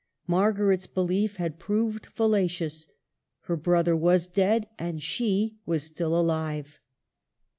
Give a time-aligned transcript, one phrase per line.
[0.25, 2.87] Mar garet's belief had proved fallacious:
[3.41, 6.79] her brother was dead and she was still alive.